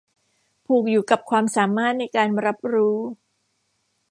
[0.65, 2.97] ผูกอยู่กับความสามารถในการรับรู้